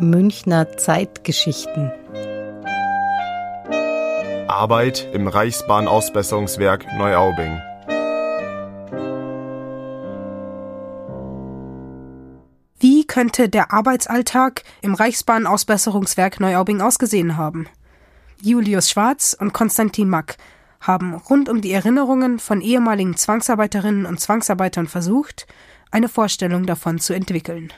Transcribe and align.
Münchner 0.00 0.76
Zeitgeschichten 0.78 1.92
Arbeit 4.48 5.08
im 5.12 5.28
Reichsbahnausbesserungswerk 5.28 6.86
Neuaubing. 6.98 7.62
Wie 12.80 13.06
könnte 13.06 13.48
der 13.48 13.72
Arbeitsalltag 13.72 14.64
im 14.82 14.94
Reichsbahnausbesserungswerk 14.94 16.40
Neuaubing 16.40 16.80
ausgesehen 16.80 17.36
haben? 17.36 17.68
Julius 18.42 18.90
Schwarz 18.90 19.36
und 19.38 19.52
Konstantin 19.52 20.08
Mack 20.08 20.36
haben 20.80 21.14
rund 21.14 21.48
um 21.48 21.60
die 21.60 21.72
Erinnerungen 21.72 22.40
von 22.40 22.60
ehemaligen 22.60 23.16
Zwangsarbeiterinnen 23.16 24.04
und 24.04 24.20
Zwangsarbeitern 24.20 24.88
versucht, 24.88 25.46
eine 25.90 26.08
Vorstellung 26.08 26.66
davon 26.66 26.98
zu 26.98 27.14
entwickeln. 27.14 27.72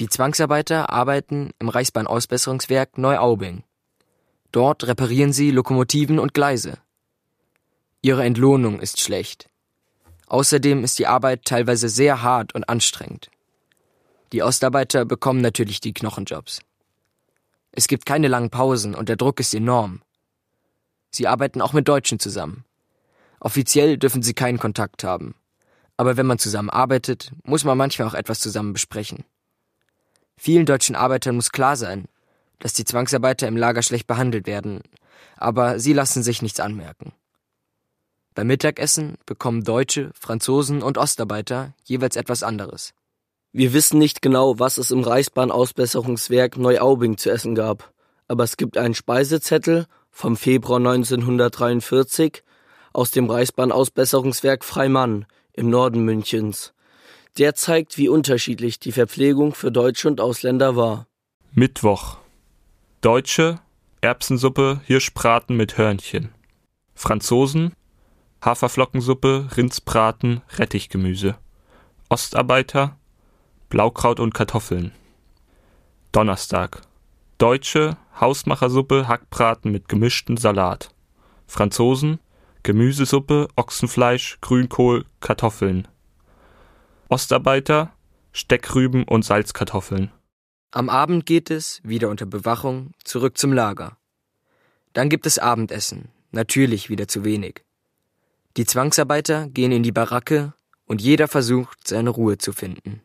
Die 0.00 0.08
Zwangsarbeiter 0.08 0.90
arbeiten 0.90 1.52
im 1.58 1.68
Reichsbahnausbesserungswerk 1.68 2.98
Neuaubing. 2.98 3.62
Dort 4.52 4.86
reparieren 4.86 5.32
sie 5.32 5.50
Lokomotiven 5.50 6.18
und 6.18 6.34
Gleise. 6.34 6.78
Ihre 8.04 8.22
Entlohnung 8.22 8.80
ist 8.80 9.00
schlecht. 9.00 9.48
Außerdem 10.26 10.84
ist 10.84 10.98
die 10.98 11.06
Arbeit 11.06 11.46
teilweise 11.46 11.88
sehr 11.88 12.20
hart 12.20 12.54
und 12.54 12.68
anstrengend. 12.68 13.30
Die 14.30 14.42
Ostarbeiter 14.42 15.06
bekommen 15.06 15.40
natürlich 15.40 15.80
die 15.80 15.94
Knochenjobs. 15.94 16.60
Es 17.72 17.88
gibt 17.88 18.04
keine 18.04 18.28
langen 18.28 18.50
Pausen 18.50 18.94
und 18.94 19.08
der 19.08 19.16
Druck 19.16 19.40
ist 19.40 19.54
enorm. 19.54 20.02
Sie 21.12 21.26
arbeiten 21.26 21.62
auch 21.62 21.72
mit 21.72 21.88
Deutschen 21.88 22.18
zusammen. 22.18 22.66
Offiziell 23.40 23.96
dürfen 23.96 24.22
sie 24.22 24.34
keinen 24.34 24.58
Kontakt 24.58 25.02
haben. 25.02 25.34
Aber 25.96 26.18
wenn 26.18 26.26
man 26.26 26.38
zusammen 26.38 26.68
arbeitet, 26.68 27.32
muss 27.42 27.64
man 27.64 27.78
manchmal 27.78 28.06
auch 28.08 28.12
etwas 28.12 28.38
zusammen 28.38 28.74
besprechen. 28.74 29.24
Vielen 30.36 30.66
deutschen 30.66 30.94
Arbeitern 30.94 31.36
muss 31.36 31.52
klar 31.52 31.76
sein, 31.76 32.04
dass 32.58 32.74
die 32.74 32.84
Zwangsarbeiter 32.84 33.48
im 33.48 33.56
Lager 33.56 33.80
schlecht 33.80 34.06
behandelt 34.06 34.46
werden, 34.46 34.82
aber 35.38 35.78
sie 35.78 35.94
lassen 35.94 36.22
sich 36.22 36.42
nichts 36.42 36.60
anmerken. 36.60 37.14
Beim 38.34 38.48
Mittagessen 38.48 39.16
bekommen 39.26 39.62
Deutsche, 39.62 40.10
Franzosen 40.18 40.82
und 40.82 40.98
Ostarbeiter 40.98 41.72
jeweils 41.84 42.16
etwas 42.16 42.42
anderes. 42.42 42.92
Wir 43.52 43.72
wissen 43.72 43.98
nicht 43.98 44.22
genau, 44.22 44.58
was 44.58 44.76
es 44.76 44.90
im 44.90 45.04
Reichsbahnausbesserungswerk 45.04 46.56
Neuaubing 46.56 47.16
zu 47.16 47.30
essen 47.30 47.54
gab, 47.54 47.92
aber 48.26 48.42
es 48.42 48.56
gibt 48.56 48.76
einen 48.76 48.94
Speisezettel 48.94 49.86
vom 50.10 50.36
Februar 50.36 50.78
1943 50.78 52.42
aus 52.92 53.12
dem 53.12 53.30
Reichsbahnausbesserungswerk 53.30 54.64
Freimann 54.64 55.26
im 55.52 55.70
Norden 55.70 56.04
Münchens. 56.04 56.74
Der 57.38 57.54
zeigt, 57.54 57.98
wie 57.98 58.08
unterschiedlich 58.08 58.80
die 58.80 58.92
Verpflegung 58.92 59.54
für 59.54 59.70
Deutsche 59.70 60.08
und 60.08 60.20
Ausländer 60.20 60.74
war. 60.74 61.06
Mittwoch. 61.52 62.16
Deutsche 63.00 63.60
Erbsensuppe, 64.00 64.80
Hirschbraten 64.84 65.56
mit 65.56 65.78
Hörnchen. 65.78 66.30
Franzosen 66.94 67.74
Haferflockensuppe, 68.44 69.48
Rindsbraten, 69.56 70.42
Rettichgemüse. 70.58 71.36
Ostarbeiter 72.10 72.98
Blaukraut 73.70 74.20
und 74.20 74.34
Kartoffeln. 74.34 74.92
Donnerstag. 76.12 76.82
Deutsche 77.38 77.96
Hausmachersuppe, 78.20 79.08
Hackbraten 79.08 79.72
mit 79.72 79.88
gemischten 79.88 80.36
Salat. 80.36 80.94
Franzosen 81.46 82.20
Gemüsesuppe, 82.62 83.48
Ochsenfleisch, 83.56 84.38
Grünkohl, 84.40 85.04
Kartoffeln. 85.20 85.88
Ostarbeiter, 87.08 87.92
Steckrüben 88.32 89.04
und 89.04 89.24
Salzkartoffeln. 89.24 90.10
Am 90.70 90.88
Abend 90.88 91.26
geht 91.26 91.50
es, 91.50 91.80
wieder 91.84 92.08
unter 92.08 92.26
Bewachung, 92.26 92.92
zurück 93.04 93.38
zum 93.38 93.52
Lager. 93.52 93.98
Dann 94.92 95.08
gibt 95.08 95.26
es 95.26 95.38
Abendessen, 95.38 96.08
natürlich 96.30 96.88
wieder 96.88 97.06
zu 97.06 97.24
wenig. 97.24 97.64
Die 98.56 98.66
Zwangsarbeiter 98.66 99.48
gehen 99.48 99.72
in 99.72 99.82
die 99.82 99.90
Baracke 99.90 100.52
und 100.86 101.02
jeder 101.02 101.26
versucht, 101.26 101.88
seine 101.88 102.10
Ruhe 102.10 102.38
zu 102.38 102.52
finden. 102.52 103.02